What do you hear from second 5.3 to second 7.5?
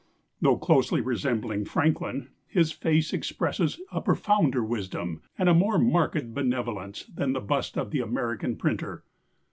and a more marked benevolence than the